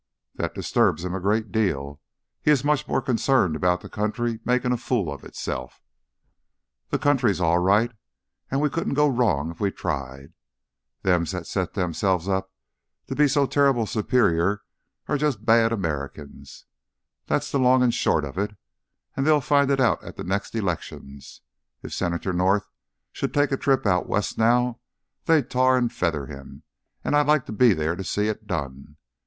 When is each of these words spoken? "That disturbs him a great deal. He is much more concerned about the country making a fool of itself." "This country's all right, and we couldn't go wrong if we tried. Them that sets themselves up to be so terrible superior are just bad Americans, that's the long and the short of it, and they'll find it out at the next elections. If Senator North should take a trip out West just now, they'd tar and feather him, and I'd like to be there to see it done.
"That 0.33 0.55
disturbs 0.55 1.05
him 1.05 1.13
a 1.13 1.19
great 1.19 1.51
deal. 1.51 2.01
He 2.41 2.49
is 2.49 2.63
much 2.63 2.87
more 2.87 3.03
concerned 3.03 3.55
about 3.55 3.81
the 3.81 3.87
country 3.87 4.39
making 4.43 4.71
a 4.71 4.77
fool 4.77 5.13
of 5.13 5.23
itself." 5.23 5.79
"This 6.89 6.99
country's 7.01 7.39
all 7.39 7.59
right, 7.59 7.91
and 8.49 8.61
we 8.61 8.69
couldn't 8.71 8.95
go 8.95 9.07
wrong 9.07 9.51
if 9.51 9.59
we 9.59 9.69
tried. 9.69 10.33
Them 11.03 11.25
that 11.25 11.45
sets 11.45 11.75
themselves 11.75 12.27
up 12.27 12.51
to 13.09 13.15
be 13.15 13.27
so 13.27 13.45
terrible 13.45 13.85
superior 13.85 14.63
are 15.07 15.19
just 15.19 15.45
bad 15.45 15.71
Americans, 15.71 16.65
that's 17.27 17.51
the 17.51 17.59
long 17.59 17.83
and 17.83 17.91
the 17.93 17.95
short 17.95 18.25
of 18.25 18.39
it, 18.39 18.55
and 19.15 19.27
they'll 19.27 19.39
find 19.39 19.69
it 19.69 19.79
out 19.79 20.03
at 20.03 20.15
the 20.15 20.23
next 20.23 20.55
elections. 20.55 21.41
If 21.83 21.93
Senator 21.93 22.33
North 22.33 22.67
should 23.11 23.35
take 23.35 23.51
a 23.51 23.55
trip 23.55 23.85
out 23.85 24.09
West 24.09 24.29
just 24.29 24.37
now, 24.39 24.79
they'd 25.25 25.47
tar 25.51 25.77
and 25.77 25.93
feather 25.93 26.25
him, 26.25 26.63
and 27.03 27.15
I'd 27.15 27.27
like 27.27 27.45
to 27.45 27.51
be 27.51 27.73
there 27.75 27.95
to 27.95 28.03
see 28.03 28.29
it 28.29 28.47
done. 28.47 28.95